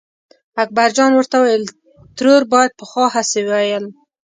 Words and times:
اکبرجان 0.63 1.11
ورته 1.15 1.35
وویل 1.39 1.63
ترور 2.17 2.41
بیا 2.51 2.61
پخوا 2.79 3.05
هسې 3.15 3.41
ویل. 3.49 3.85